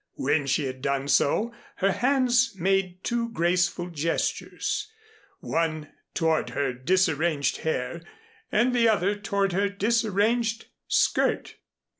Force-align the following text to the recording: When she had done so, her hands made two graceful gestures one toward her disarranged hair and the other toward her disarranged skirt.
When 0.15 0.47
she 0.47 0.65
had 0.65 0.81
done 0.81 1.07
so, 1.07 1.53
her 1.75 1.91
hands 1.91 2.55
made 2.57 3.03
two 3.03 3.29
graceful 3.29 3.91
gestures 3.91 4.91
one 5.41 5.89
toward 6.15 6.49
her 6.49 6.73
disarranged 6.73 7.57
hair 7.57 8.01
and 8.51 8.73
the 8.73 8.89
other 8.89 9.15
toward 9.15 9.53
her 9.53 9.69
disarranged 9.69 10.65
skirt. 10.87 11.57